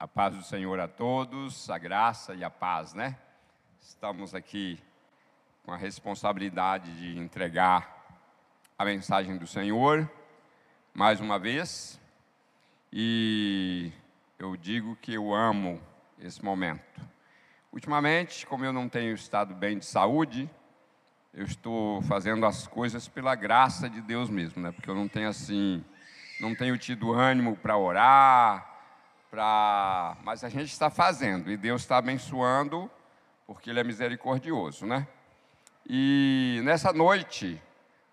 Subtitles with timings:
[0.00, 3.18] A paz do Senhor a todos, a graça e a paz, né?
[3.82, 4.80] Estamos aqui
[5.62, 8.18] com a responsabilidade de entregar
[8.78, 10.10] a mensagem do Senhor
[10.94, 12.00] mais uma vez.
[12.90, 13.92] E
[14.38, 15.78] eu digo que eu amo
[16.18, 17.02] esse momento.
[17.70, 20.48] Ultimamente, como eu não tenho estado bem de saúde,
[21.34, 24.72] eu estou fazendo as coisas pela graça de Deus mesmo, né?
[24.72, 25.84] Porque eu não tenho assim,
[26.40, 28.69] não tenho tido ânimo para orar,
[30.24, 32.90] Mas a gente está fazendo e Deus está abençoando,
[33.46, 35.06] porque Ele é misericordioso, né?
[35.88, 37.62] E nessa noite,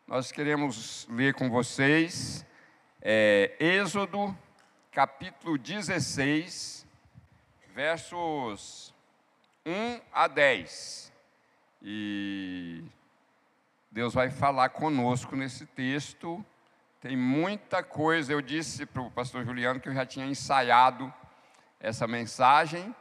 [0.08, 2.46] nós queremos ler com vocês
[3.02, 4.38] é, Êxodo,
[4.92, 6.86] capítulo 16,
[7.74, 8.94] versos
[9.66, 11.12] 1 a 10.
[11.82, 12.84] E
[13.92, 16.46] Deus vai falar conosco nesse texto
[17.08, 18.34] tem muita coisa.
[18.34, 21.14] Eu disse para o pastor Juliano que eu já tinha ensaiado
[21.80, 22.94] essa mensagem.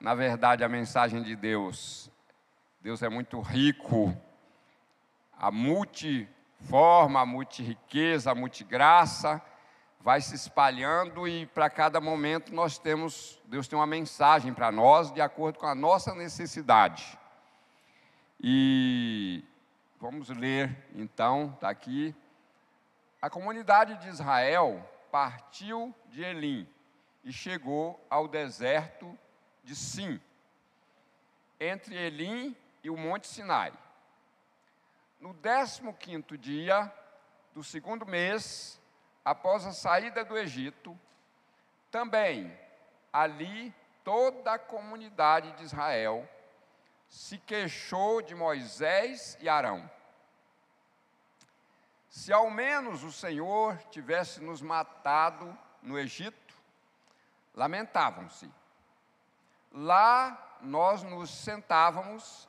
[0.00, 2.10] Na verdade, a mensagem de Deus,
[2.80, 4.16] Deus é muito rico.
[5.36, 9.42] A multiforma, a multiriqueza, a multigraça
[10.00, 15.12] vai se espalhando e para cada momento nós temos, Deus tem uma mensagem para nós
[15.12, 17.18] de acordo com a nossa necessidade.
[18.40, 19.44] E
[20.00, 22.14] vamos ler então, está aqui,
[23.20, 26.66] a comunidade de Israel partiu de Elim
[27.22, 29.16] e chegou ao deserto
[29.62, 30.20] de Sim,
[31.58, 33.72] entre Elim e o Monte Sinai.
[35.20, 36.90] No 15 dia
[37.52, 38.80] do segundo mês,
[39.22, 40.98] após a saída do Egito,
[41.90, 42.56] também
[43.12, 46.26] ali toda a comunidade de Israel
[47.06, 49.90] se queixou de Moisés e Arão
[52.10, 56.54] se ao menos o Senhor tivesse nos matado no Egito,
[57.54, 58.50] lamentavam-se.
[59.70, 62.48] Lá nós nos sentávamos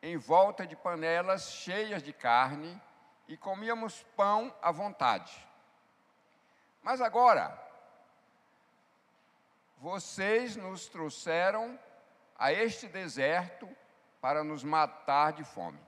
[0.00, 2.80] em volta de panelas cheias de carne
[3.28, 5.46] e comíamos pão à vontade.
[6.82, 7.62] Mas agora,
[9.76, 11.78] vocês nos trouxeram
[12.38, 13.68] a este deserto
[14.18, 15.78] para nos matar de fome.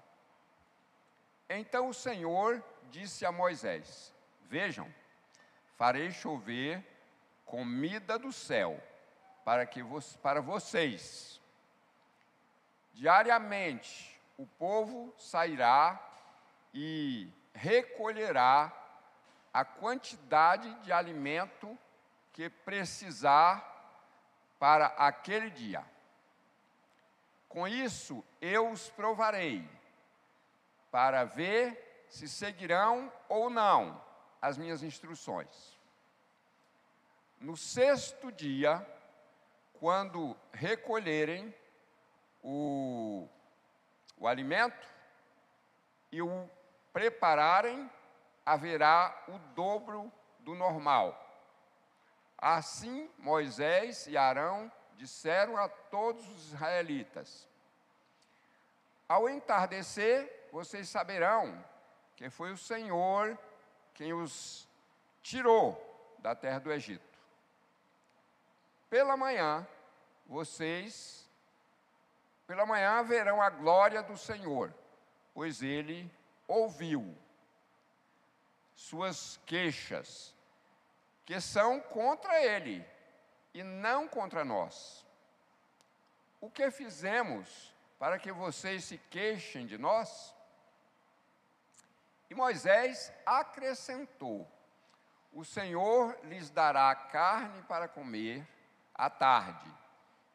[1.48, 4.92] Então o Senhor disse a Moisés: Vejam,
[5.76, 6.84] farei chover
[7.46, 8.82] comida do céu
[9.44, 9.80] para que
[10.22, 11.40] para vocês.
[12.92, 15.98] Diariamente o povo sairá
[16.74, 18.72] e recolherá
[19.52, 21.76] a quantidade de alimento
[22.32, 23.66] que precisar
[24.58, 25.84] para aquele dia.
[27.48, 29.68] Com isso eu os provarei,
[30.90, 34.04] para ver se seguirão ou não
[34.42, 35.78] as minhas instruções.
[37.38, 38.84] No sexto dia,
[39.74, 41.54] quando recolherem
[42.42, 43.26] o,
[44.18, 44.86] o alimento
[46.10, 46.50] e o
[46.92, 47.88] prepararem,
[48.44, 51.16] haverá o dobro do normal.
[52.36, 57.48] Assim Moisés e Arão disseram a todos os israelitas:
[59.08, 61.64] Ao entardecer, vocês saberão
[62.20, 63.38] que foi o Senhor
[63.94, 64.68] quem os
[65.22, 65.74] tirou
[66.18, 67.18] da terra do Egito.
[68.90, 69.66] Pela manhã,
[70.26, 71.26] vocês,
[72.46, 74.70] pela manhã verão a glória do Senhor,
[75.32, 76.12] pois ele
[76.46, 77.16] ouviu
[78.74, 80.34] suas queixas,
[81.24, 82.84] que são contra ele
[83.54, 85.06] e não contra nós.
[86.38, 90.34] O que fizemos para que vocês se queixem de nós?
[92.30, 94.48] E Moisés acrescentou:
[95.32, 98.46] O Senhor lhes dará carne para comer
[98.94, 99.68] à tarde,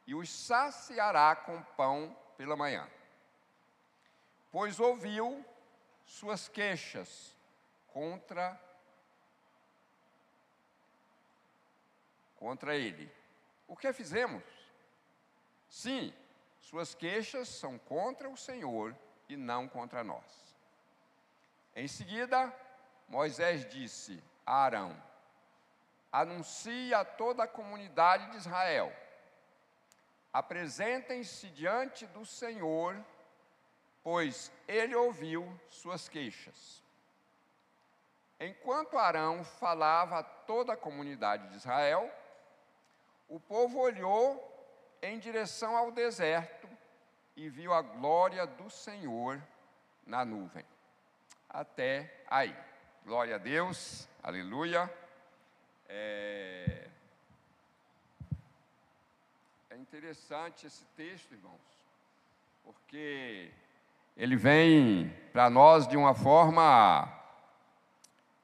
[0.06, 2.88] e os saciará com pão pela manhã.
[4.52, 5.44] Pois ouviu
[6.06, 7.34] suas queixas
[7.88, 8.62] contra
[12.36, 13.12] contra ele.
[13.68, 14.44] O que fizemos?
[15.68, 16.14] Sim,
[16.60, 18.96] suas queixas são contra o Senhor
[19.28, 20.45] e não contra nós.
[21.76, 22.54] Em seguida,
[23.10, 24.96] Moisés disse a Arão:
[26.10, 28.96] Anuncie a toda a comunidade de Israel:
[30.32, 32.98] Apresentem-se diante do Senhor,
[34.02, 36.82] pois ele ouviu suas queixas.
[38.40, 42.10] Enquanto Arão falava a toda a comunidade de Israel,
[43.28, 44.42] o povo olhou
[45.02, 46.70] em direção ao deserto
[47.36, 49.42] e viu a glória do Senhor
[50.06, 50.66] na nuvem
[51.56, 52.54] até aí.
[53.06, 54.94] Glória a Deus, aleluia.
[55.88, 56.90] É...
[59.70, 61.62] É interessante esse texto, irmãos,
[62.64, 63.52] porque
[64.18, 67.12] ele vem para nós de uma forma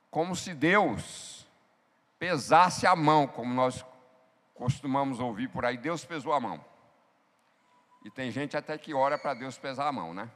[0.10, 1.46] como se Deus
[2.18, 3.86] pesasse a mão, como nós
[4.54, 6.64] costumamos ouvir por aí, Deus pesou a mão.
[8.06, 10.30] E tem gente até que ora para Deus pesar a mão, né?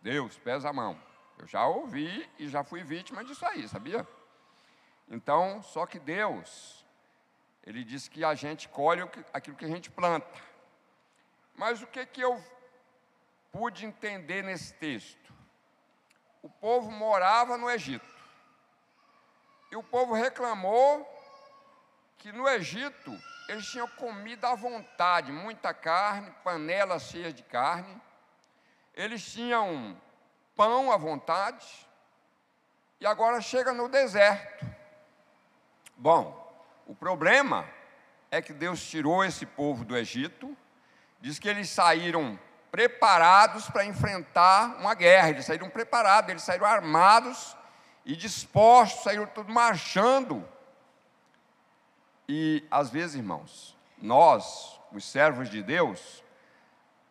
[0.00, 0.98] Deus, pesa a mão.
[1.42, 4.06] Eu já ouvi e já fui vítima disso aí, sabia?
[5.08, 6.86] Então, só que Deus,
[7.66, 9.02] Ele diz que a gente colhe
[9.32, 10.40] aquilo que a gente planta.
[11.56, 12.40] Mas o que, que eu
[13.50, 15.34] pude entender nesse texto?
[16.42, 18.06] O povo morava no Egito.
[19.72, 21.04] E o povo reclamou
[22.18, 28.00] que no Egito eles tinham comida à vontade, muita carne, panelas cheias de carne.
[28.94, 30.00] Eles tinham
[30.56, 31.66] pão à vontade.
[33.00, 34.66] E agora chega no deserto.
[35.96, 36.38] Bom,
[36.86, 37.66] o problema
[38.30, 40.56] é que Deus tirou esse povo do Egito,
[41.20, 42.38] diz que eles saíram
[42.70, 47.56] preparados para enfrentar uma guerra, eles saíram preparados, eles saíram armados
[48.04, 50.46] e dispostos, saíram tudo marchando
[52.28, 56.22] e às vezes, irmãos, nós, os servos de Deus,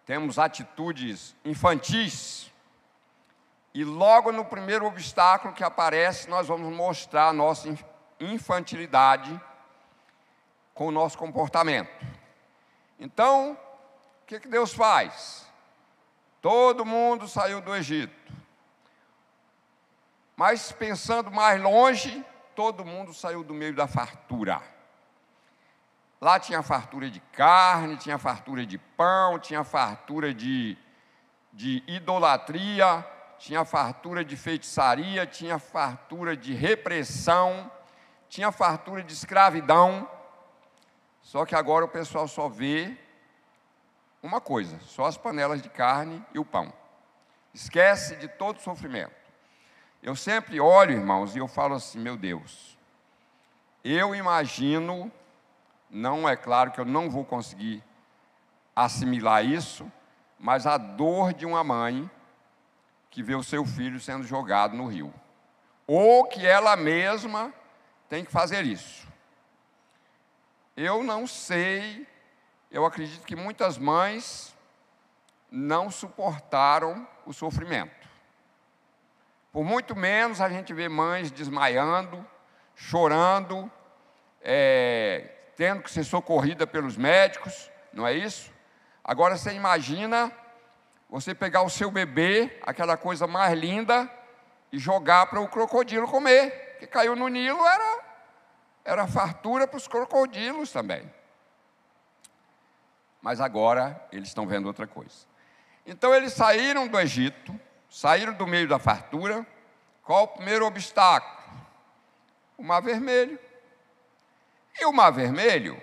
[0.06, 2.51] temos atitudes infantis.
[3.74, 7.70] E logo no primeiro obstáculo que aparece, nós vamos mostrar a nossa
[8.20, 9.40] infantilidade
[10.74, 11.90] com o nosso comportamento.
[13.00, 15.48] Então, o que, que Deus faz?
[16.42, 18.34] Todo mundo saiu do Egito.
[20.36, 22.26] Mas pensando mais longe,
[22.56, 24.62] todo mundo saiu do meio da fartura.
[26.20, 30.78] Lá tinha fartura de carne, tinha fartura de pão, tinha fartura de,
[31.54, 33.06] de idolatria,
[33.42, 37.72] tinha fartura de feitiçaria, tinha fartura de repressão,
[38.30, 40.08] tinha fartura de escravidão.
[41.24, 42.96] Só que agora o pessoal só vê
[44.22, 46.72] uma coisa: só as panelas de carne e o pão.
[47.52, 49.16] Esquece de todo sofrimento.
[50.04, 52.78] Eu sempre olho, irmãos, e eu falo assim: meu Deus,
[53.84, 55.12] eu imagino
[55.90, 57.84] não é claro que eu não vou conseguir
[58.76, 59.92] assimilar isso,
[60.40, 62.10] mas a dor de uma mãe
[63.12, 65.14] que vê o seu filho sendo jogado no rio,
[65.86, 67.54] ou que ela mesma
[68.10, 69.06] tem que fazer isso.
[70.76, 72.08] Eu não sei,
[72.72, 74.56] eu acredito que muitas mães
[75.52, 78.10] não suportaram o sofrimento.
[79.52, 82.26] Por muito menos a gente vê mães desmaiando,
[82.74, 83.70] chorando,
[84.42, 88.50] é, tendo que ser socorrida pelos médicos, não é isso?
[89.04, 90.32] Agora você imagina
[91.12, 94.10] você pegar o seu bebê, aquela coisa mais linda,
[94.72, 98.00] e jogar para o crocodilo comer, que caiu no Nilo era,
[98.86, 101.14] era fartura para os crocodilos também.
[103.22, 105.28] Mas agora eles estão vendo outra coisa.
[105.86, 107.60] Então eles saíram do Egito,
[107.90, 109.46] saíram do meio da fartura.
[110.04, 111.38] Qual o primeiro obstáculo?
[112.58, 113.38] O mar vermelho.
[114.80, 115.80] E o Mar Vermelho,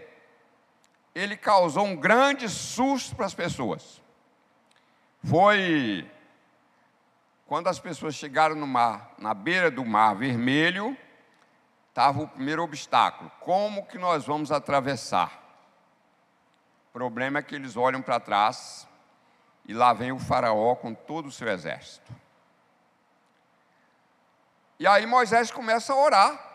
[1.14, 4.00] ele causou um grande susto para as pessoas.
[5.25, 6.11] Foi
[7.49, 10.94] quando as pessoas chegaram no mar, na beira do Mar Vermelho,
[11.88, 13.31] estava o primeiro obstáculo.
[13.41, 15.43] Como que nós vamos atravessar?
[16.91, 18.87] O problema é que eles olham para trás
[19.65, 22.13] e lá vem o faraó com todo o seu exército.
[24.79, 26.48] E aí Moisés começa a orar.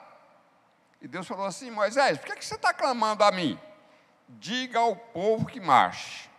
[1.02, 3.60] E Deus falou assim: Moisés, por que, que você está clamando a mim?
[4.30, 6.30] Diga ao povo que marche.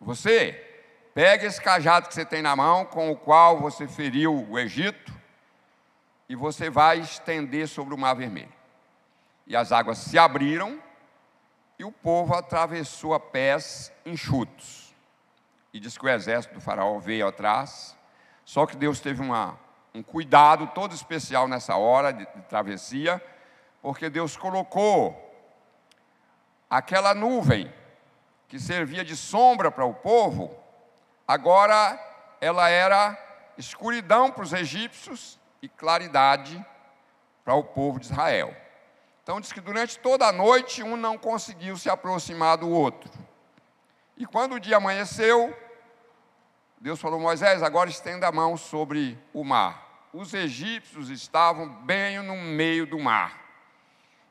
[0.00, 0.73] Você,
[1.14, 5.14] pega esse cajado que você tem na mão, com o qual você feriu o Egito,
[6.28, 8.52] e você vai estender sobre o Mar Vermelho.
[9.46, 10.82] E as águas se abriram,
[11.78, 14.92] e o povo atravessou a pés enxutos.
[15.72, 17.96] E diz que o exército do faraó veio atrás,
[18.44, 19.58] só que Deus teve uma,
[19.94, 23.22] um cuidado todo especial nessa hora de, de travessia,
[23.80, 25.20] porque Deus colocou
[26.68, 27.72] aquela nuvem
[28.48, 30.63] que servia de sombra para o povo,
[31.26, 31.98] agora
[32.40, 33.18] ela era
[33.56, 36.64] escuridão para os egípcios e claridade
[37.44, 38.54] para o povo de Israel.
[39.22, 43.10] Então diz que durante toda a noite um não conseguiu se aproximar do outro.
[44.16, 45.56] E quando o dia amanheceu,
[46.78, 50.08] Deus falou: Moisés, agora estenda a mão sobre o mar.
[50.12, 53.42] Os egípcios estavam bem no meio do mar.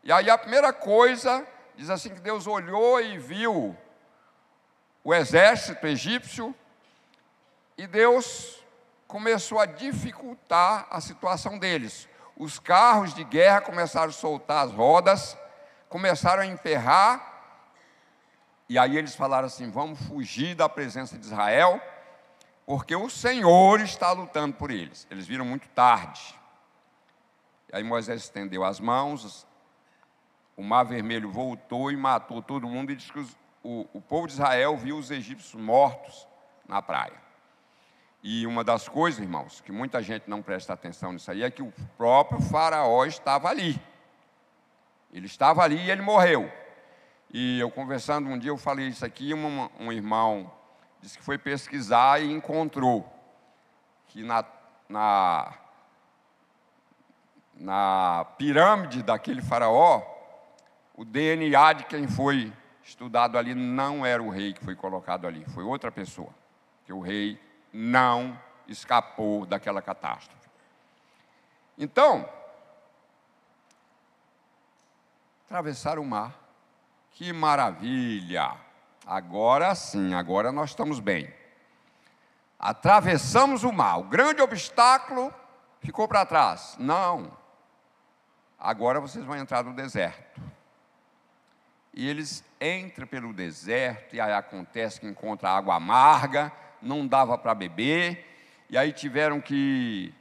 [0.03, 1.45] E aí a primeira coisa,
[1.75, 3.75] diz assim que Deus olhou e viu
[5.03, 6.55] o exército egípcio,
[7.77, 8.63] e Deus
[9.07, 12.07] começou a dificultar a situação deles.
[12.35, 15.37] Os carros de guerra começaram a soltar as rodas,
[15.87, 17.31] começaram a emperrar,
[18.67, 21.79] E aí eles falaram assim: vamos fugir da presença de Israel,
[22.65, 25.05] porque o Senhor está lutando por eles.
[25.11, 26.39] Eles viram muito tarde.
[27.71, 29.45] E aí Moisés estendeu as mãos,
[30.55, 33.19] o mar vermelho voltou e matou todo mundo, e disse que
[33.63, 36.27] o, o povo de Israel viu os egípcios mortos
[36.67, 37.22] na praia.
[38.23, 41.61] E uma das coisas, irmãos, que muita gente não presta atenção nisso aí, é que
[41.61, 43.77] o próprio Faraó estava ali.
[45.11, 46.49] Ele estava ali e ele morreu.
[47.29, 50.49] E eu conversando um dia, eu falei isso aqui, um, um irmão
[51.01, 53.05] disse que foi pesquisar e encontrou
[54.07, 54.45] que na,
[54.87, 55.53] na,
[57.55, 60.01] na pirâmide daquele faraó,
[60.95, 62.53] o DNA de quem foi
[62.83, 66.29] estudado ali não era o rei que foi colocado ali, foi outra pessoa.
[66.85, 67.37] Que o rei
[67.73, 70.49] não escapou daquela catástrofe.
[71.77, 72.29] Então,
[75.45, 76.39] atravessar o mar,
[77.11, 78.55] que maravilha!
[79.05, 81.33] Agora sim, agora nós estamos bem.
[82.57, 85.33] Atravessamos o mar, o grande obstáculo
[85.81, 86.75] ficou para trás.
[86.79, 87.35] Não.
[88.57, 90.41] Agora vocês vão entrar no deserto.
[91.93, 96.51] E eles entram pelo deserto, e aí acontece que encontra água amarga,
[96.83, 98.25] não dava para beber,
[98.69, 100.13] e aí tiveram que.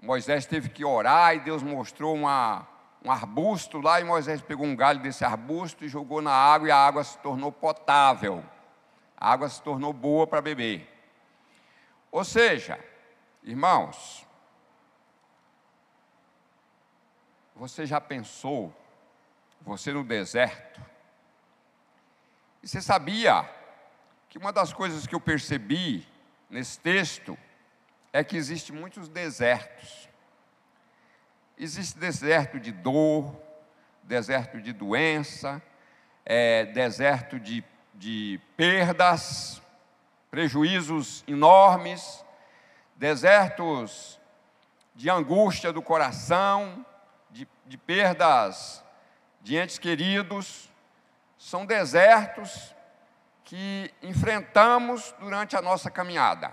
[0.00, 2.66] Moisés teve que orar e Deus mostrou uma,
[3.02, 6.70] um arbusto lá, e Moisés pegou um galho desse arbusto e jogou na água, e
[6.70, 8.44] a água se tornou potável,
[9.16, 10.92] a água se tornou boa para beber.
[12.10, 12.78] Ou seja,
[13.42, 14.26] irmãos,
[17.54, 18.74] você já pensou,
[19.62, 20.80] você no deserto,
[22.62, 23.55] e você sabia
[24.36, 26.06] que uma das coisas que eu percebi
[26.50, 27.38] nesse texto
[28.12, 30.10] é que existe muitos desertos.
[31.56, 33.34] Existe deserto de dor,
[34.02, 35.62] deserto de doença,
[36.22, 37.64] é, deserto de,
[37.94, 39.62] de perdas,
[40.30, 42.22] prejuízos enormes,
[42.94, 44.20] desertos
[44.94, 46.84] de angústia do coração,
[47.30, 48.84] de, de perdas
[49.40, 50.70] de entes queridos.
[51.38, 52.75] São desertos
[53.46, 56.50] que enfrentamos durante a nossa caminhada.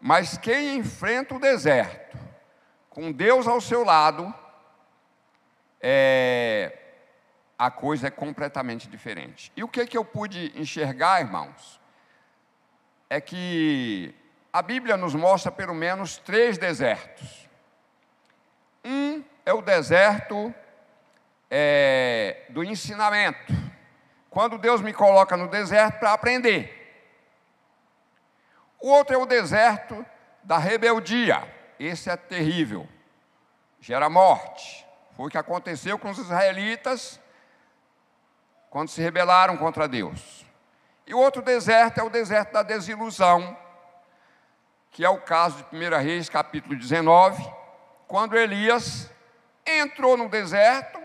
[0.00, 2.16] Mas quem enfrenta o deserto,
[2.88, 4.34] com Deus ao seu lado,
[5.78, 6.74] é,
[7.58, 9.52] a coisa é completamente diferente.
[9.54, 11.78] E o que, que eu pude enxergar, irmãos,
[13.10, 14.14] é que
[14.50, 17.46] a Bíblia nos mostra pelo menos três desertos.
[18.82, 20.54] Um é o deserto
[21.50, 23.59] é, do ensinamento
[24.30, 26.76] quando Deus me coloca no deserto para aprender.
[28.80, 30.06] O outro é o deserto
[30.42, 31.46] da rebeldia.
[31.78, 32.88] Esse é terrível.
[33.80, 34.86] Gera morte.
[35.16, 37.20] Foi o que aconteceu com os israelitas
[38.70, 40.46] quando se rebelaram contra Deus.
[41.06, 43.58] E o outro deserto é o deserto da desilusão,
[44.92, 47.42] que é o caso de 1 Reis, capítulo 19,
[48.06, 49.10] quando Elias
[49.66, 50.99] entrou no deserto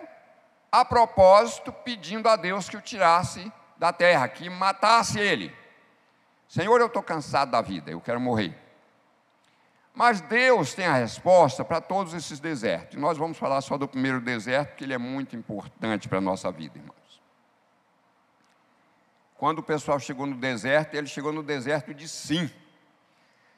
[0.71, 5.55] a propósito, pedindo a Deus que o tirasse da terra, que matasse ele.
[6.47, 8.57] Senhor, eu estou cansado da vida, eu quero morrer.
[9.93, 12.99] Mas Deus tem a resposta para todos esses desertos.
[12.99, 16.51] Nós vamos falar só do primeiro deserto, porque ele é muito importante para a nossa
[16.51, 17.21] vida, irmãos.
[19.35, 22.51] Quando o pessoal chegou no deserto, ele chegou no deserto de sim.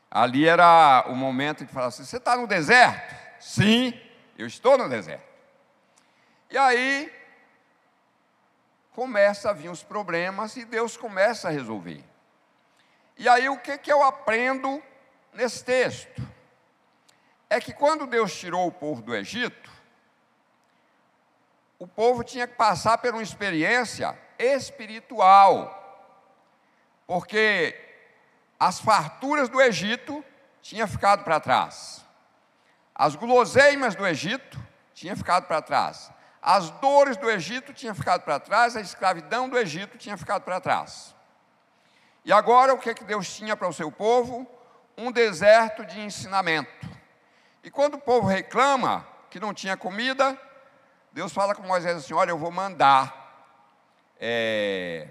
[0.10, 3.16] Ali era o momento de falar assim: Você está no deserto?
[3.40, 3.94] Sim,
[4.38, 5.27] eu estou no deserto.
[6.50, 7.14] E aí
[8.92, 12.04] começa a vir os problemas e Deus começa a resolver.
[13.18, 14.82] E aí o que, que eu aprendo
[15.34, 16.22] nesse texto?
[17.50, 19.72] É que quando Deus tirou o povo do Egito,
[21.80, 25.74] o povo tinha que passar por uma experiência espiritual,
[27.06, 27.80] porque
[28.60, 30.24] as farturas do Egito
[30.62, 32.04] tinham ficado para trás,
[32.96, 34.60] as guloseimas do Egito
[34.94, 39.58] tinham ficado para trás, as dores do Egito tinham ficado para trás, a escravidão do
[39.58, 41.16] Egito tinha ficado para trás.
[42.24, 44.46] E agora o que, é que Deus tinha para o seu povo?
[44.98, 46.90] Um deserto de ensinamento.
[47.64, 50.40] E quando o povo reclama que não tinha comida,
[51.12, 53.54] Deus fala com Moisés assim: Olha, eu vou mandar
[54.20, 55.08] é,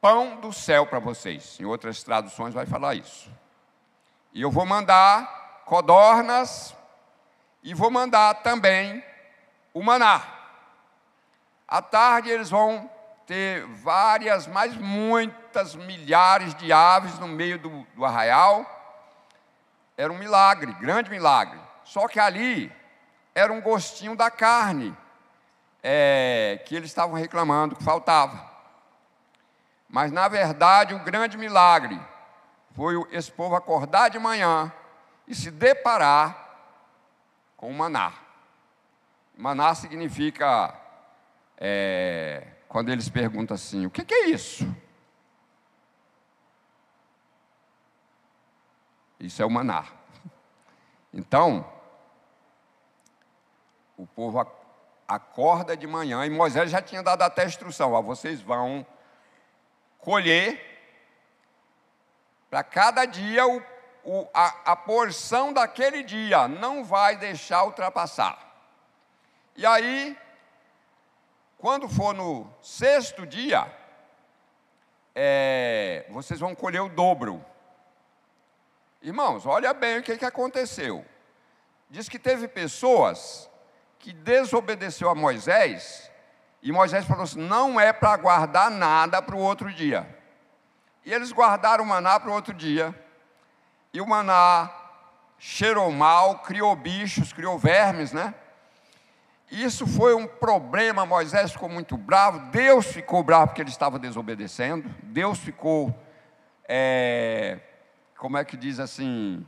[0.00, 1.58] pão do céu para vocês.
[1.60, 3.30] Em outras traduções vai falar isso.
[4.32, 6.74] E eu vou mandar codornas,
[7.62, 9.02] e vou mandar também
[9.76, 10.22] o maná.
[11.68, 12.90] À tarde eles vão
[13.26, 18.64] ter várias, mas muitas milhares de aves no meio do, do arraial.
[19.94, 21.60] Era um milagre, grande milagre.
[21.84, 22.72] Só que ali
[23.34, 24.96] era um gostinho da carne
[25.82, 28.50] é, que eles estavam reclamando que faltava.
[29.90, 32.00] Mas, na verdade, o grande milagre
[32.74, 34.72] foi esse povo acordar de manhã
[35.28, 36.34] e se deparar
[37.58, 38.24] com o maná.
[39.36, 40.74] Maná significa,
[41.58, 44.66] é, quando eles perguntam assim: o que, que é isso?
[49.20, 49.84] Isso é o maná.
[51.12, 51.70] Então,
[53.96, 54.40] o povo
[55.06, 58.86] acorda de manhã e Moisés já tinha dado até a instrução: ó, vocês vão
[59.98, 60.62] colher
[62.48, 63.62] para cada dia o,
[64.02, 68.45] o, a, a porção daquele dia, não vai deixar ultrapassar.
[69.56, 70.16] E aí,
[71.56, 73.66] quando for no sexto dia,
[75.14, 77.44] é, vocês vão colher o dobro.
[79.00, 81.04] Irmãos, olha bem o que, que aconteceu.
[81.88, 83.48] Diz que teve pessoas
[83.98, 86.10] que desobedeceu a Moisés
[86.62, 90.04] e Moisés falou assim: não é para guardar nada para o outro dia.
[91.04, 92.92] E eles guardaram o maná para o outro dia.
[93.92, 94.70] E o maná
[95.38, 98.34] cheirou mal, criou bichos, criou vermes, né?
[99.50, 101.06] Isso foi um problema.
[101.06, 102.50] Moisés ficou muito bravo.
[102.50, 104.88] Deus ficou bravo porque ele estava desobedecendo.
[105.02, 105.94] Deus ficou,
[106.68, 107.60] é,
[108.18, 109.46] como é que diz assim?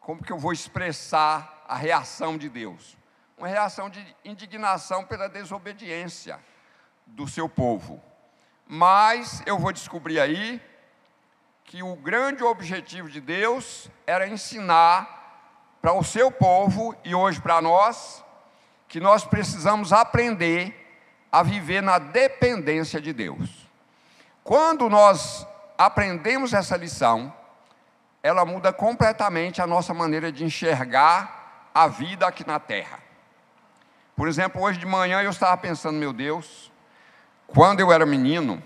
[0.00, 2.96] Como que eu vou expressar a reação de Deus?
[3.36, 6.40] uma reação de indignação pela desobediência
[7.06, 8.02] do seu povo.
[8.66, 10.60] Mas eu vou descobrir aí
[11.62, 15.15] que o grande objetivo de Deus era ensinar
[15.86, 18.20] para o seu povo e hoje para nós
[18.88, 20.74] que nós precisamos aprender
[21.30, 23.68] a viver na dependência de Deus.
[24.42, 25.46] Quando nós
[25.78, 27.32] aprendemos essa lição,
[28.20, 32.98] ela muda completamente a nossa maneira de enxergar a vida aqui na terra.
[34.16, 36.68] Por exemplo, hoje de manhã eu estava pensando, meu Deus,
[37.46, 38.60] quando eu era menino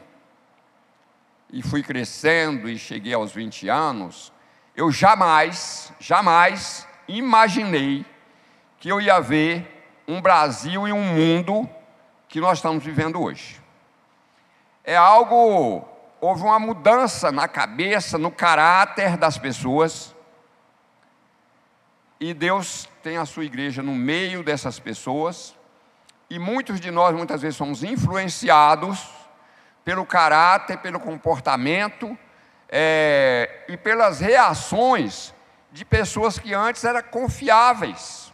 [1.53, 4.33] e fui crescendo e cheguei aos 20 anos,
[4.75, 8.05] eu jamais, jamais imaginei
[8.79, 11.69] que eu ia ver um Brasil e um mundo
[12.29, 13.61] que nós estamos vivendo hoje.
[14.85, 15.87] É algo,
[16.21, 20.15] houve uma mudança na cabeça, no caráter das pessoas,
[22.19, 25.55] e Deus tem a sua igreja no meio dessas pessoas,
[26.29, 29.09] e muitos de nós muitas vezes somos influenciados
[29.85, 32.17] pelo caráter, pelo comportamento
[32.69, 35.35] é, e pelas reações
[35.73, 38.33] de pessoas que antes eram confiáveis.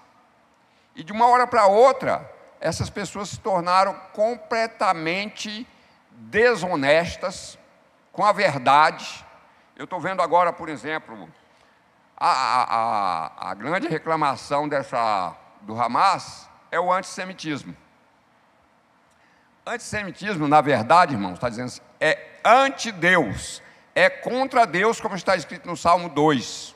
[0.95, 5.67] E de uma hora para outra, essas pessoas se tornaram completamente
[6.11, 7.59] desonestas
[8.13, 9.25] com a verdade.
[9.77, 11.29] Eu estou vendo agora, por exemplo,
[12.17, 17.77] a, a, a, grande reclamação dessa, do Hamas é o antissemitismo.
[19.67, 23.63] Antissemitismo, na verdade, irmãos, está dizendo assim, é anti-Deus,
[23.95, 26.76] é contra Deus, como está escrito no Salmo 2.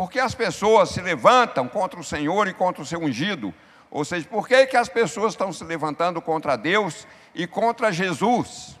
[0.00, 3.52] Porque as pessoas se levantam contra o Senhor e contra o seu ungido.
[3.90, 8.78] Ou seja, por que, que as pessoas estão se levantando contra Deus e contra Jesus?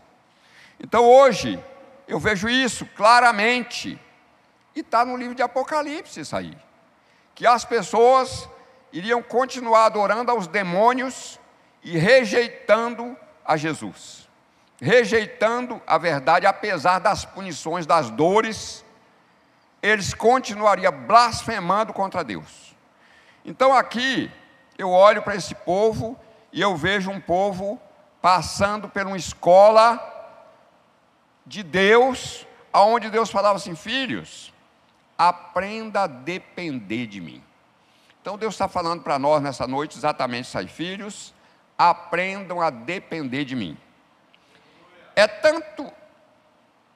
[0.82, 1.62] Então hoje,
[2.08, 4.00] eu vejo isso claramente
[4.74, 6.56] e está no livro de Apocalipse isso aí.
[7.34, 8.48] Que as pessoas
[8.90, 11.38] iriam continuar adorando aos demônios
[11.84, 14.26] e rejeitando a Jesus.
[14.80, 18.82] Rejeitando a verdade, apesar das punições, das dores,
[19.82, 22.74] eles continuariam blasfemando contra Deus.
[23.44, 24.30] Então aqui,
[24.76, 26.18] eu olho para esse povo
[26.52, 27.80] e eu vejo um povo
[28.20, 29.98] passando por uma escola
[31.46, 34.52] de Deus, aonde Deus falava assim: filhos,
[35.16, 37.42] aprenda a depender de mim.
[38.20, 41.34] Então Deus está falando para nós nessa noite exatamente isso aí, filhos,
[41.78, 43.76] aprendam a depender de mim.
[45.16, 45.90] É tanto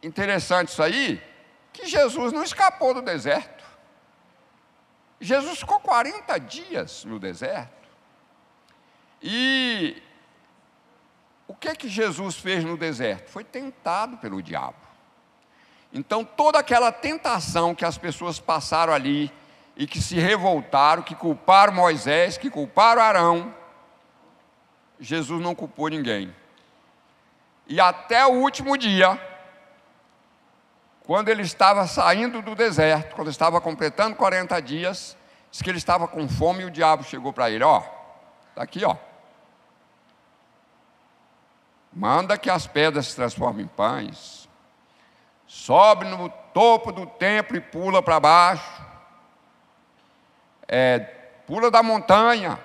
[0.02, 1.22] interessante isso aí,
[1.74, 3.64] que Jesus não escapou do deserto.
[5.20, 7.88] Jesus ficou 40 dias no deserto.
[9.20, 10.00] E
[11.48, 13.28] o que que Jesus fez no deserto?
[13.28, 14.76] Foi tentado pelo diabo.
[15.92, 19.32] Então, toda aquela tentação que as pessoas passaram ali
[19.76, 23.54] e que se revoltaram, que culparam Moisés, que culparam Arão,
[25.00, 26.34] Jesus não culpou ninguém.
[27.66, 29.18] E até o último dia,
[31.04, 35.16] quando ele estava saindo do deserto, quando estava completando 40 dias,
[35.50, 37.82] disse que ele estava com fome e o diabo chegou para ele: Ó,
[38.50, 38.96] está aqui, ó.
[41.92, 44.44] Manda que as pedras se transformem em pães
[45.54, 48.82] sobe no topo do templo e pula para baixo,
[50.66, 50.98] é,
[51.46, 52.58] pula da montanha,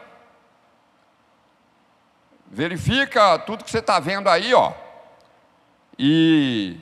[2.48, 4.74] verifica tudo que você está vendo aí, ó.
[5.98, 6.80] E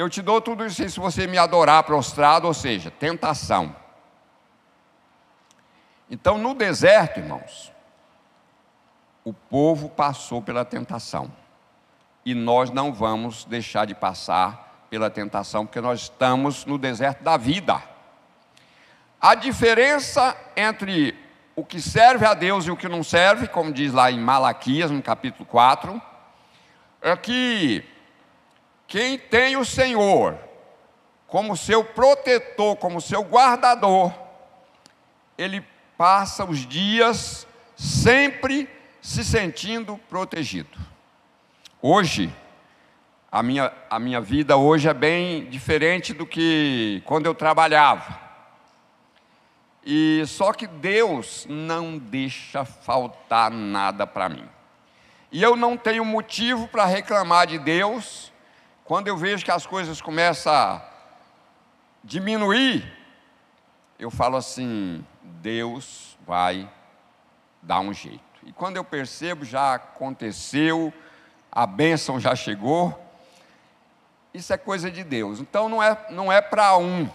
[0.00, 3.76] eu te dou tudo isso se você me adorar prostrado, ou seja, tentação.
[6.10, 7.70] Então, no deserto, irmãos,
[9.22, 11.30] o povo passou pela tentação.
[12.24, 17.36] E nós não vamos deixar de passar pela tentação, porque nós estamos no deserto da
[17.36, 17.82] vida.
[19.20, 21.14] A diferença entre
[21.54, 24.90] o que serve a Deus e o que não serve, como diz lá em Malaquias,
[24.90, 26.00] no capítulo 4,
[27.02, 27.84] é que
[28.90, 30.36] quem tem o Senhor
[31.28, 34.12] como seu protetor, como seu guardador,
[35.38, 35.64] ele
[35.96, 38.68] passa os dias sempre
[39.00, 40.76] se sentindo protegido.
[41.80, 42.34] Hoje,
[43.30, 48.18] a minha, a minha vida hoje é bem diferente do que quando eu trabalhava.
[49.86, 54.48] E só que Deus não deixa faltar nada para mim.
[55.30, 58.32] E eu não tenho motivo para reclamar de Deus
[58.90, 60.82] quando eu vejo que as coisas começam a
[62.02, 62.92] diminuir.
[63.96, 66.68] Eu falo assim: Deus vai
[67.62, 68.20] dar um jeito.
[68.42, 70.92] E quando eu percebo, já aconteceu,
[71.52, 73.00] a bênção já chegou.
[74.34, 75.38] Isso é coisa de Deus.
[75.38, 77.08] Então não é, não é para um,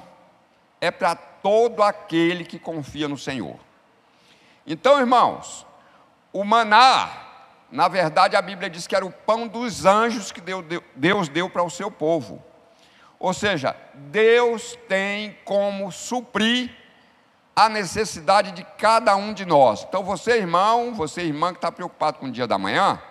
[0.79, 3.59] é para todo aquele que confia no Senhor.
[4.65, 5.67] Então, irmãos,
[6.31, 7.24] o maná,
[7.75, 10.41] na verdade a Bíblia diz que era o pão dos anjos que
[10.95, 12.41] Deus deu para o seu povo.
[13.19, 16.71] Ou seja, Deus tem como suprir
[17.55, 19.85] a necessidade de cada um de nós.
[19.87, 23.01] Então, você, irmão, você, irmã que está preocupado com o dia da manhã,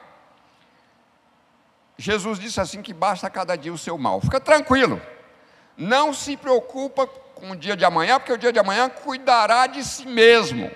[1.96, 4.20] Jesus disse assim que basta cada dia o seu mal.
[4.20, 5.00] Fica tranquilo.
[5.76, 9.82] Não se preocupa com o dia de amanhã, porque o dia de amanhã cuidará de
[9.82, 10.70] si mesmo.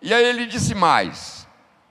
[0.00, 1.35] E aí ele disse mais: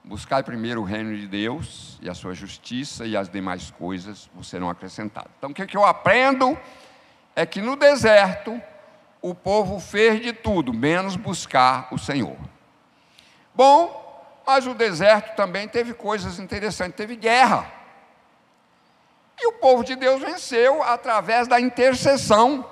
[0.05, 4.69] buscai primeiro o reino de Deus e a sua justiça e as demais coisas serão
[4.69, 5.31] acrescentadas.
[5.37, 6.57] Então o que, que eu aprendo
[7.35, 8.61] é que no deserto
[9.21, 12.37] o povo fez de tudo, menos buscar o Senhor.
[13.55, 17.71] Bom, mas o deserto também teve coisas interessantes, teve guerra.
[19.39, 22.69] E o povo de Deus venceu através da intercessão.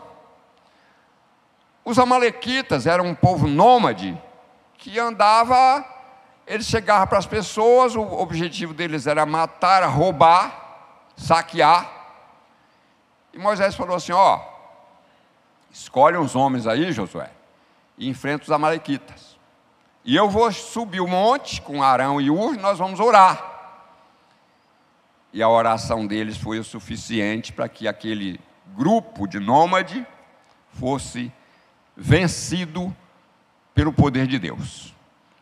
[1.83, 4.15] Os amalequitas eram um povo nômade
[4.77, 5.83] que andava,
[6.45, 11.89] eles chegavam para as pessoas, o objetivo deles era matar, roubar, saquear.
[13.33, 14.53] E Moisés falou assim: ó,
[15.73, 17.31] Escolhe uns homens aí, Josué,
[17.97, 19.35] e enfrenta os amalequitas.
[20.05, 23.51] E eu vou subir o monte com Arão e Ur, nós vamos orar.
[25.33, 28.39] E a oração deles foi o suficiente para que aquele
[28.75, 30.05] grupo de nômade
[30.73, 31.33] fosse
[31.97, 32.95] vencido
[33.73, 34.93] pelo poder de Deus.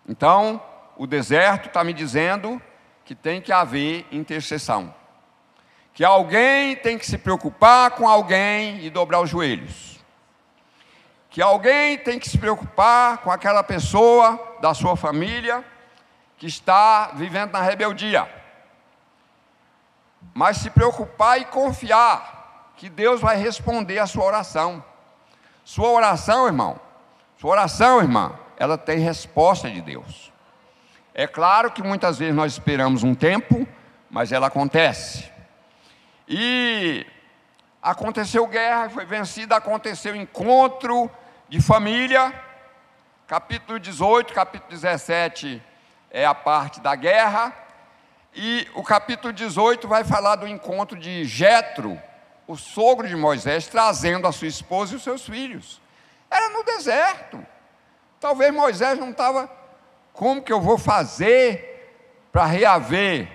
[0.08, 0.62] Então,
[1.02, 2.62] o deserto está me dizendo
[3.04, 4.94] que tem que haver intercessão.
[5.94, 9.92] Que alguém tem que se preocupar com alguém e dobrar os joelhos
[11.32, 15.64] que alguém tem que se preocupar com aquela pessoa da sua família
[16.38, 18.30] que está vivendo na rebeldia.
[20.34, 24.84] Mas se preocupar e confiar que Deus vai responder a sua oração.
[25.64, 26.78] Sua oração, irmão,
[27.38, 30.31] sua oração, irmã, ela tem resposta de Deus.
[31.14, 33.68] É claro que muitas vezes nós esperamos um tempo,
[34.10, 35.30] mas ela acontece.
[36.28, 37.06] E
[37.82, 41.12] aconteceu guerra, foi vencida, aconteceu encontro
[41.50, 42.34] de família,
[43.28, 45.62] capítulo 18, capítulo 17
[46.10, 47.54] é a parte da guerra,
[48.34, 52.02] e o capítulo 18 vai falar do encontro de Jetro,
[52.48, 55.82] o sogro de Moisés, trazendo a sua esposa e os seus filhos.
[56.30, 57.46] Era no deserto.
[58.20, 59.50] Talvez Moisés não estava,
[60.14, 63.30] como que eu vou fazer para reaver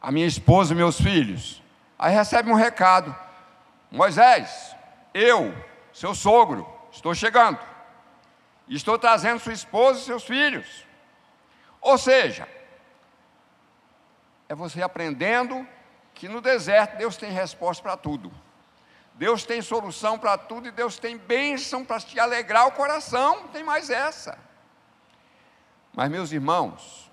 [0.00, 1.62] a minha esposa e meus filhos?
[1.98, 3.14] Aí recebe um recado:
[3.90, 4.74] Moisés,
[5.14, 5.54] eu,
[5.92, 7.58] seu sogro, Estou chegando.
[8.68, 10.86] Estou trazendo sua esposa e seus filhos.
[11.80, 12.46] Ou seja,
[14.48, 15.66] é você aprendendo
[16.14, 18.30] que no deserto Deus tem resposta para tudo.
[19.14, 23.42] Deus tem solução para tudo e Deus tem bênção para te alegrar o coração.
[23.42, 24.38] Não tem mais essa.
[25.92, 27.10] Mas, meus irmãos,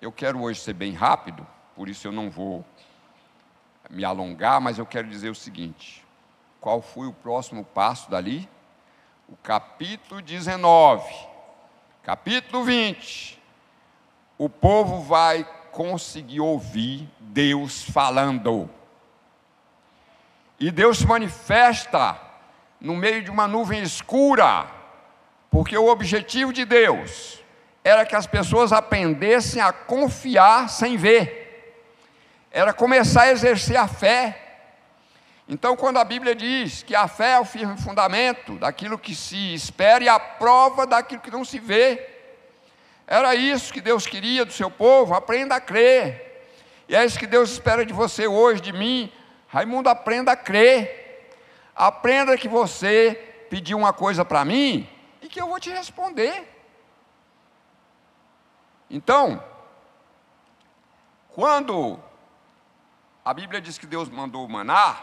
[0.00, 2.64] eu quero hoje ser bem rápido, por isso eu não vou
[3.88, 6.04] me alongar, mas eu quero dizer o seguinte:
[6.60, 8.48] qual foi o próximo passo dali?
[9.30, 11.08] o capítulo 19,
[12.02, 13.40] capítulo 20,
[14.36, 18.68] o povo vai conseguir ouvir Deus falando.
[20.58, 22.20] E Deus se manifesta
[22.80, 24.66] no meio de uma nuvem escura,
[25.48, 27.39] porque o objetivo de Deus
[27.82, 31.74] era que as pessoas aprendessem a confiar sem ver,
[32.50, 34.46] era começar a exercer a fé.
[35.48, 39.54] Então, quando a Bíblia diz que a fé é o firme fundamento daquilo que se
[39.54, 42.06] espera e a prova daquilo que não se vê,
[43.06, 46.44] era isso que Deus queria do seu povo, aprenda a crer.
[46.88, 49.12] E é isso que Deus espera de você hoje, de mim.
[49.48, 51.32] Raimundo, aprenda a crer.
[51.74, 53.14] Aprenda que você
[53.48, 54.88] pediu uma coisa para mim
[55.20, 56.59] e que eu vou te responder.
[58.90, 59.42] Então,
[61.28, 61.98] quando
[63.24, 64.96] a Bíblia diz que Deus mandou maná,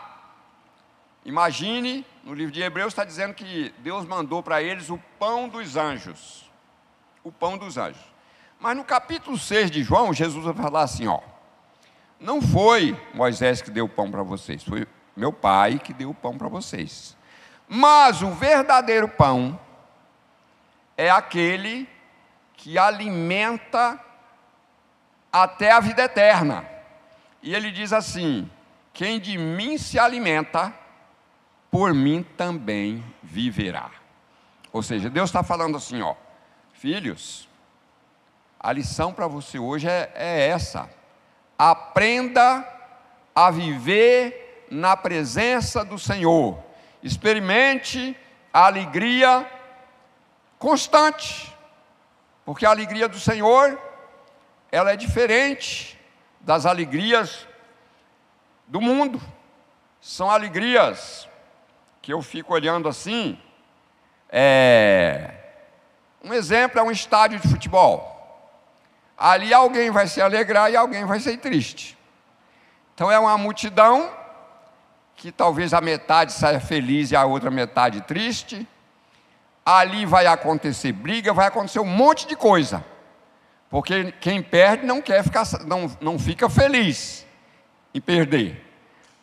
[1.24, 5.78] imagine, no livro de Hebreus está dizendo que Deus mandou para eles o pão dos
[5.78, 6.52] anjos.
[7.24, 8.04] O pão dos anjos.
[8.60, 11.22] Mas no capítulo 6 de João, Jesus vai falar assim: ó,
[12.20, 16.14] não foi Moisés que deu o pão para vocês, foi meu pai que deu o
[16.14, 17.16] pão para vocês.
[17.70, 19.60] Mas o verdadeiro pão
[20.98, 21.88] é aquele
[22.58, 24.04] que alimenta
[25.32, 26.68] até a vida eterna.
[27.42, 28.50] E ele diz assim:
[28.92, 30.74] quem de mim se alimenta,
[31.72, 33.92] por mim também viverá.
[34.74, 36.16] Ou seja, Deus está falando assim, ó,
[36.74, 37.48] filhos,
[38.60, 40.90] a lição para você hoje é, é essa:
[41.58, 42.68] aprenda
[43.36, 46.58] a viver na presença do Senhor,
[47.04, 48.18] experimente
[48.52, 49.50] a alegria
[50.58, 51.56] constante
[52.48, 53.78] porque a alegria do Senhor,
[54.72, 56.00] ela é diferente
[56.40, 57.46] das alegrias
[58.66, 59.22] do mundo.
[60.00, 61.28] São alegrias
[62.02, 63.38] que eu fico olhando assim.
[64.30, 65.30] É...
[66.24, 68.16] Um exemplo é um estádio de futebol.
[69.18, 71.98] Ali alguém vai se alegrar e alguém vai ser triste.
[72.96, 74.10] Então é uma multidão
[75.18, 78.66] que talvez a metade saia feliz e a outra metade triste
[79.68, 82.86] ali vai acontecer briga, vai acontecer um monte de coisa.
[83.70, 87.28] Porque quem perde não quer ficar, não, não fica feliz
[87.94, 88.66] em perder.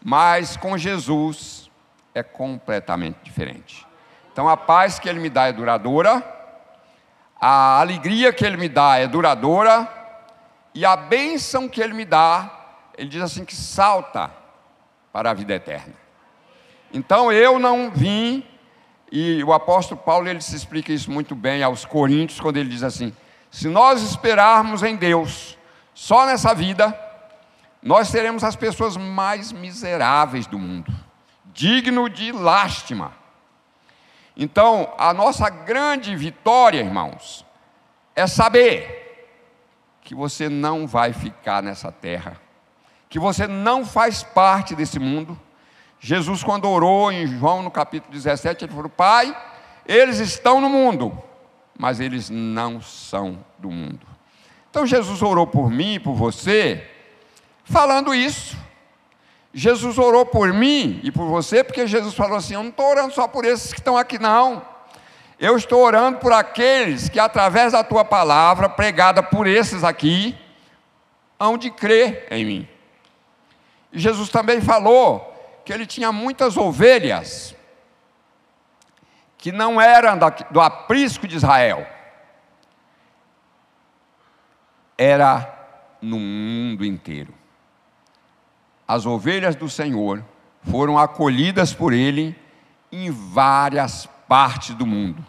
[0.04, 1.70] Mas com Jesus
[2.14, 3.86] é completamente diferente.
[4.34, 6.22] Então a paz que ele me dá é duradoura,
[7.40, 9.88] a alegria que ele me dá é duradoura,
[10.74, 12.50] e a bênção que ele me dá,
[12.98, 14.30] ele diz assim que salta
[15.10, 15.94] para a vida eterna.
[16.92, 18.44] Então eu não vim
[19.16, 22.82] e o apóstolo Paulo ele se explica isso muito bem aos Coríntios quando ele diz
[22.82, 23.14] assim:
[23.48, 25.56] se nós esperarmos em Deus
[25.94, 26.92] só nessa vida,
[27.80, 30.92] nós seremos as pessoas mais miseráveis do mundo,
[31.52, 33.12] digno de lástima.
[34.36, 37.46] Então, a nossa grande vitória, irmãos,
[38.16, 39.28] é saber
[40.02, 42.40] que você não vai ficar nessa terra,
[43.08, 45.40] que você não faz parte desse mundo,
[46.06, 49.34] Jesus, quando orou em João no capítulo 17, ele falou: Pai,
[49.86, 51.16] eles estão no mundo,
[51.78, 54.06] mas eles não são do mundo.
[54.68, 56.86] Então Jesus orou por mim e por você,
[57.64, 58.54] falando isso.
[59.54, 63.14] Jesus orou por mim e por você, porque Jesus falou assim: Eu não estou orando
[63.14, 64.62] só por esses que estão aqui, não.
[65.40, 70.38] Eu estou orando por aqueles que, através da tua palavra, pregada por esses aqui,
[71.40, 72.68] hão de crer em mim.
[73.90, 75.32] E Jesus também falou
[75.64, 77.54] que ele tinha muitas ovelhas
[79.38, 80.18] que não eram
[80.50, 81.86] do aprisco de Israel,
[84.96, 85.54] era
[86.00, 87.34] no mundo inteiro.
[88.86, 90.24] As ovelhas do Senhor
[90.62, 92.34] foram acolhidas por Ele
[92.92, 95.24] em várias partes do mundo.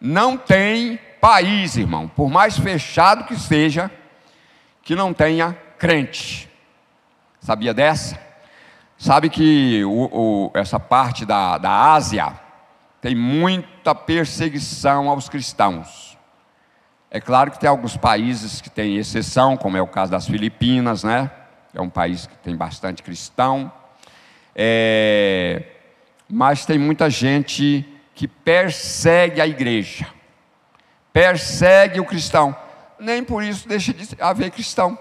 [0.00, 3.90] Não tem país, irmão, por mais fechado que seja,
[4.82, 6.50] que não tenha crente.
[7.40, 8.29] Sabia dessa?
[9.00, 12.38] Sabe que o, o, essa parte da, da Ásia
[13.00, 16.18] tem muita perseguição aos cristãos.
[17.10, 21.02] É claro que tem alguns países que têm exceção, como é o caso das Filipinas,
[21.02, 21.30] né?
[21.72, 23.72] É um país que tem bastante cristão.
[24.54, 25.64] É...
[26.28, 30.06] Mas tem muita gente que persegue a igreja,
[31.10, 32.54] persegue o cristão.
[32.98, 34.98] Nem por isso deixa de haver cristão.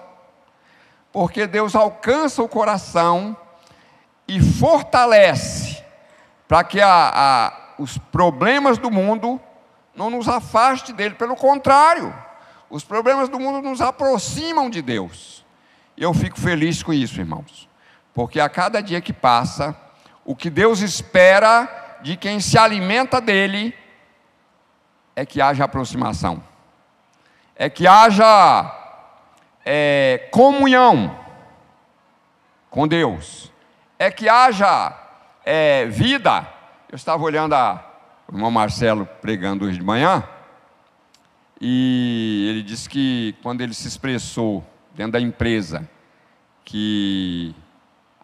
[1.11, 3.35] Porque Deus alcança o coração
[4.29, 5.83] e fortalece
[6.47, 9.41] para que a, a, os problemas do mundo
[9.95, 12.13] não nos afaste dele, pelo contrário,
[12.69, 15.43] os problemas do mundo nos aproximam de Deus.
[15.97, 17.67] E eu fico feliz com isso, irmãos,
[18.13, 19.75] porque a cada dia que passa,
[20.23, 23.73] o que Deus espera de quem se alimenta dele
[25.15, 26.41] é que haja aproximação,
[27.55, 28.71] é que haja
[29.65, 31.19] é, comunhão
[32.69, 33.48] com Deus
[33.99, 34.97] é que haja
[35.45, 36.47] é, vida.
[36.89, 37.85] Eu estava olhando a,
[38.29, 40.23] o irmão Marcelo pregando hoje de manhã,
[41.59, 45.87] E ele disse que quando ele se expressou dentro da empresa,
[46.63, 47.53] que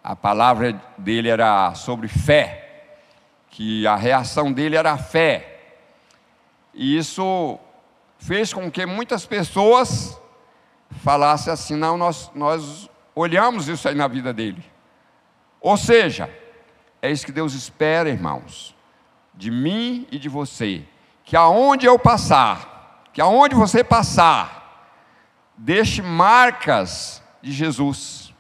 [0.02, 2.94] a palavra dele era sobre fé,
[3.50, 5.60] que a reação dele era fé.
[6.74, 7.60] E isso
[8.18, 10.18] fez com que muitas pessoas
[11.04, 14.64] falassem assim: não, nós, nós olhamos isso aí na vida dele.
[15.66, 16.30] Ou seja,
[17.02, 18.76] é isso que Deus espera, irmãos,
[19.34, 20.86] de mim e de você,
[21.24, 24.94] que aonde eu passar, que aonde você passar,
[25.58, 28.32] deixe marcas de Jesus,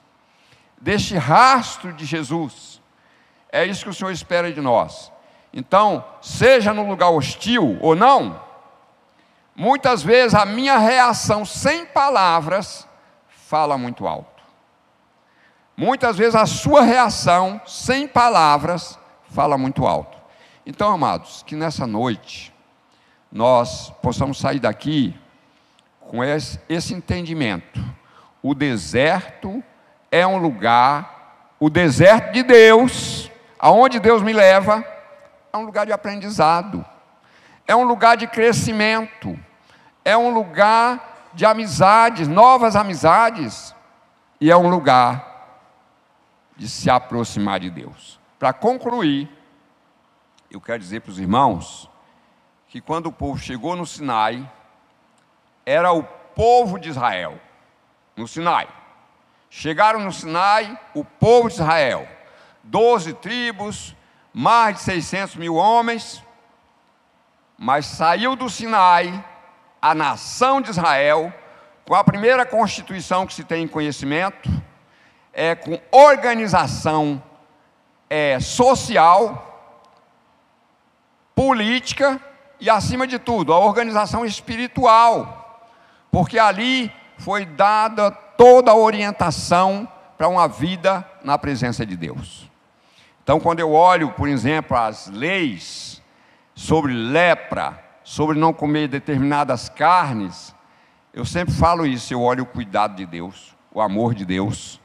[0.79, 2.79] deixe rastro de Jesus.
[3.51, 5.11] É isso que o Senhor espera de nós.
[5.51, 8.39] Então, seja no lugar hostil ou não,
[9.55, 12.87] muitas vezes a minha reação sem palavras
[13.27, 14.34] fala muito alto.
[15.77, 18.97] Muitas vezes a sua reação sem palavras
[19.29, 20.17] fala muito alto.
[20.65, 22.53] Então, amados, que nessa noite
[23.29, 25.13] nós possamos sair daqui
[25.99, 27.83] com esse, esse entendimento.
[28.41, 29.61] O deserto
[30.09, 34.85] é um lugar, o deserto de Deus, aonde Deus me leva,
[35.51, 36.85] é um lugar de aprendizado,
[37.67, 39.37] é um lugar de crescimento,
[40.05, 43.75] é um lugar de amizades, novas amizades,
[44.39, 45.34] e é um lugar
[46.55, 48.19] de se aproximar de Deus.
[48.39, 49.29] Para concluir,
[50.49, 51.89] eu quero dizer para os irmãos
[52.67, 54.49] que quando o povo chegou no Sinai,
[55.65, 57.39] era o povo de Israel,
[58.15, 58.67] no Sinai.
[59.49, 62.07] Chegaram no Sinai, o povo de Israel,
[62.63, 63.95] doze tribos,
[64.33, 66.23] mais de 600 mil homens,
[67.57, 69.23] mas saiu do Sinai
[69.81, 71.33] a nação de Israel,
[71.85, 74.49] com a primeira constituição que se tem em conhecimento,
[75.35, 77.21] é com organização
[78.09, 79.51] é, social,
[81.35, 82.19] política
[82.57, 85.67] e, acima de tudo, a organização espiritual,
[86.09, 89.85] porque ali foi dada toda a orientação
[90.17, 92.49] para uma vida na presença de Deus.
[93.21, 96.01] Então, quando eu olho, por exemplo, as leis
[96.53, 100.55] sobre lepra, sobre não comer determinadas carnes,
[101.13, 104.79] eu sempre falo isso, eu olho o cuidado de Deus, o amor de Deus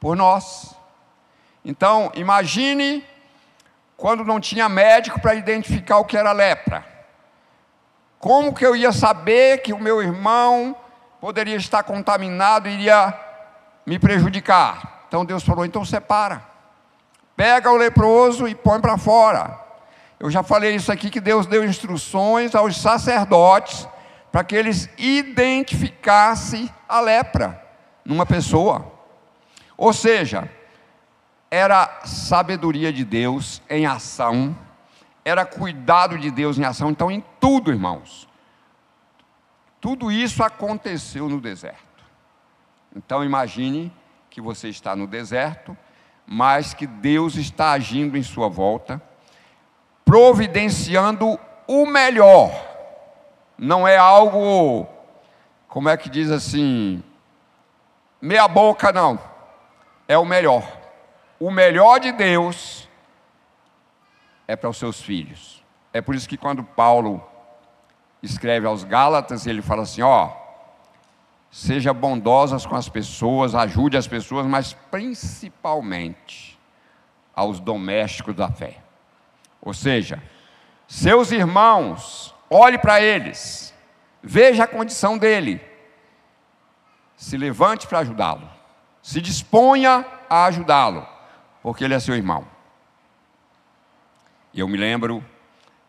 [0.00, 0.74] por nós.
[1.64, 3.06] Então, imagine
[3.96, 6.84] quando não tinha médico para identificar o que era lepra.
[8.18, 10.74] Como que eu ia saber que o meu irmão
[11.20, 13.14] poderia estar contaminado e iria
[13.86, 15.04] me prejudicar?
[15.06, 16.50] Então Deus falou: então separa
[17.40, 19.58] pega o leproso e põe para fora.
[20.18, 23.88] Eu já falei isso aqui que Deus deu instruções aos sacerdotes
[24.30, 27.58] para que eles identificassem a lepra
[28.04, 28.92] numa pessoa.
[29.80, 30.48] Ou seja,
[31.50, 34.54] era sabedoria de Deus em ação,
[35.24, 36.90] era cuidado de Deus em ação.
[36.90, 38.28] Então, em tudo, irmãos,
[39.80, 42.04] tudo isso aconteceu no deserto.
[42.94, 43.90] Então, imagine
[44.28, 45.74] que você está no deserto
[46.32, 49.02] mas que Deus está agindo em sua volta,
[50.04, 52.52] providenciando o melhor.
[53.58, 54.86] Não é algo,
[55.66, 57.02] como é que diz assim,
[58.22, 59.18] meia boca, não.
[60.10, 60.64] É o melhor.
[61.38, 62.88] O melhor de Deus
[64.48, 65.62] é para os seus filhos.
[65.92, 67.24] É por isso que quando Paulo
[68.20, 70.32] escreve aos Gálatas, ele fala assim: ó,
[71.48, 76.58] seja bondosas com as pessoas, ajude as pessoas, mas principalmente
[77.32, 78.78] aos domésticos da fé.
[79.62, 80.20] Ou seja,
[80.88, 83.72] seus irmãos, olhe para eles,
[84.20, 85.64] veja a condição dele,
[87.16, 88.58] se levante para ajudá-lo,
[89.02, 91.06] se disponha a ajudá-lo,
[91.62, 92.46] porque ele é seu irmão.
[94.54, 95.24] Eu me lembro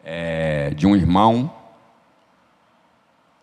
[0.03, 1.53] é, de um irmão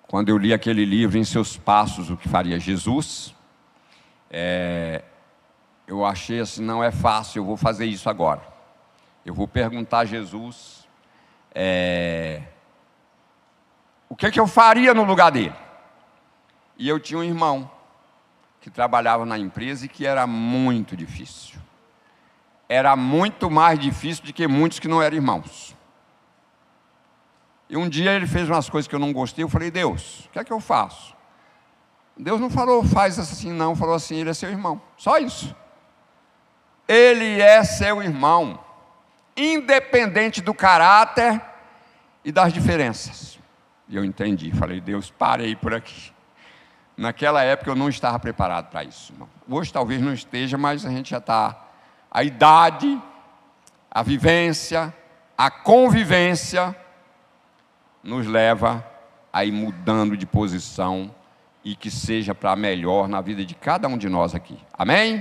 [0.08, 3.34] quando eu li aquele livro, Em Seus Passos, O que Faria Jesus,
[4.30, 5.04] é,
[5.86, 8.40] eu achei assim: não é fácil, eu vou fazer isso agora.
[9.24, 10.88] Eu vou perguntar a Jesus
[11.54, 12.42] é,
[14.08, 15.54] o que, é que eu faria no lugar dele.
[16.78, 17.70] E eu tinha um irmão
[18.68, 21.58] que trabalhava na empresa e que era muito difícil.
[22.68, 25.74] Era muito mais difícil do que muitos que não eram irmãos.
[27.68, 30.30] E um dia ele fez umas coisas que eu não gostei, eu falei, Deus, o
[30.30, 31.16] que é que eu faço?
[32.16, 34.80] Deus não falou, faz assim, não, falou assim, ele é seu irmão.
[34.96, 35.54] Só isso.
[36.86, 38.58] Ele é seu irmão,
[39.36, 41.40] independente do caráter
[42.24, 43.38] e das diferenças.
[43.88, 46.12] E eu entendi, falei, Deus, parei por aqui.
[46.98, 49.14] Naquela época eu não estava preparado para isso.
[49.48, 51.56] Hoje talvez não esteja, mas a gente já está.
[52.10, 53.00] A idade,
[53.88, 54.92] a vivência,
[55.36, 56.74] a convivência
[58.02, 58.84] nos leva
[59.32, 61.14] a ir mudando de posição
[61.64, 64.58] e que seja para melhor na vida de cada um de nós aqui.
[64.72, 65.16] Amém?